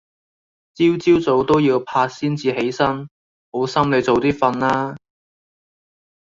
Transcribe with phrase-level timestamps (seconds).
[0.73, 3.07] 朝朝早都要拍先至起身，
[3.51, 4.95] 好心你早啲瞓啦